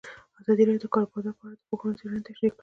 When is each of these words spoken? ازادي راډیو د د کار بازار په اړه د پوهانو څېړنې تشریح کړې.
ازادي 0.39 0.63
راډیو 0.67 0.81
د 0.83 0.87
د 0.89 0.93
کار 0.93 1.05
بازار 1.11 1.35
په 1.37 1.43
اړه 1.45 1.55
د 1.57 1.61
پوهانو 1.69 1.97
څېړنې 1.99 2.25
تشریح 2.27 2.51
کړې. 2.53 2.59